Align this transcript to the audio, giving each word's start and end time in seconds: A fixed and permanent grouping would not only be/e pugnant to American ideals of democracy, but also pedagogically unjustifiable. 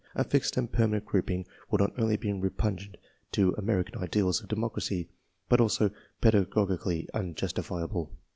A 0.15 0.23
fixed 0.23 0.57
and 0.57 0.71
permanent 0.71 1.05
grouping 1.05 1.45
would 1.69 1.79
not 1.79 1.93
only 1.99 2.17
be/e 2.17 2.33
pugnant 2.33 2.95
to 3.33 3.53
American 3.55 4.01
ideals 4.01 4.41
of 4.41 4.49
democracy, 4.49 5.09
but 5.47 5.61
also 5.61 5.91
pedagogically 6.21 7.07
unjustifiable. 7.13 8.11